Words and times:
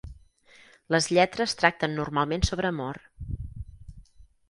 Les 0.95 1.09
lletres 1.17 1.55
tracten 1.61 1.95
normalment 2.01 2.49
sobre 2.51 2.73
amor. 2.75 3.01